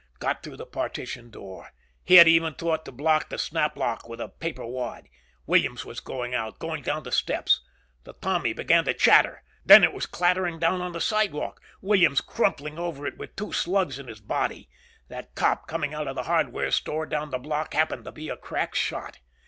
Got 0.17 0.41
through 0.41 0.57
the 0.57 0.65
partition 0.65 1.29
door; 1.29 1.73
he 2.03 2.15
had 2.15 2.27
even 2.27 2.55
thought 2.55 2.85
to 2.85 2.91
block 2.91 3.29
the 3.29 3.37
snap 3.37 3.77
lock 3.77 4.09
with 4.09 4.19
a 4.19 4.29
paper 4.29 4.65
wad. 4.65 5.07
Williams 5.45 5.85
was 5.85 6.01
out, 6.09 6.57
going 6.57 6.81
down 6.81 7.03
the 7.03 7.11
steps. 7.11 7.61
The 8.03 8.13
Tommy 8.13 8.51
began 8.51 8.83
to 8.85 8.95
chatter. 8.95 9.43
Then 9.63 9.83
it 9.83 9.93
was 9.93 10.07
clattering 10.07 10.57
down 10.57 10.81
on 10.81 10.93
the 10.93 11.01
sidewalk, 11.01 11.61
Williams 11.81 12.19
crumpling 12.19 12.79
over 12.79 13.05
it 13.05 13.19
with 13.19 13.35
two 13.35 13.53
slugs 13.53 13.99
in 13.99 14.07
his 14.07 14.21
body. 14.21 14.69
That 15.07 15.35
cop 15.35 15.67
coming 15.67 15.93
out 15.93 16.07
of 16.07 16.15
the 16.15 16.23
hardware 16.23 16.71
store 16.71 17.05
down 17.05 17.29
the 17.29 17.37
block 17.37 17.75
happened 17.75 18.05
to 18.05 18.11
be 18.11 18.27
a 18.27 18.37
crack 18.37 18.73
shot. 18.73 19.19